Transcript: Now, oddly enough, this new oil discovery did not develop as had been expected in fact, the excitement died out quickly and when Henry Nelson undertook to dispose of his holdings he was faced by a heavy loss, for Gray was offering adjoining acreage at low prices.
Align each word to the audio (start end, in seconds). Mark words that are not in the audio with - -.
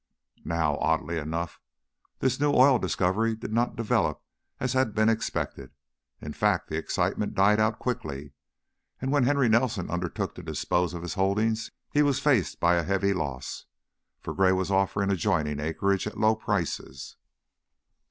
Now, 0.45 0.77
oddly 0.79 1.19
enough, 1.19 1.59
this 2.21 2.39
new 2.39 2.51
oil 2.51 2.79
discovery 2.79 3.35
did 3.35 3.53
not 3.53 3.75
develop 3.75 4.23
as 4.59 4.73
had 4.73 4.95
been 4.95 5.09
expected 5.09 5.69
in 6.19 6.33
fact, 6.33 6.69
the 6.69 6.75
excitement 6.75 7.35
died 7.35 7.59
out 7.59 7.77
quickly 7.77 8.33
and 8.99 9.11
when 9.11 9.25
Henry 9.25 9.47
Nelson 9.47 9.91
undertook 9.91 10.33
to 10.33 10.41
dispose 10.41 10.95
of 10.95 11.03
his 11.03 11.13
holdings 11.13 11.69
he 11.91 12.01
was 12.01 12.17
faced 12.19 12.59
by 12.59 12.77
a 12.77 12.83
heavy 12.83 13.13
loss, 13.13 13.65
for 14.19 14.33
Gray 14.33 14.53
was 14.53 14.71
offering 14.71 15.11
adjoining 15.11 15.59
acreage 15.59 16.07
at 16.07 16.17
low 16.17 16.33
prices. 16.35 17.15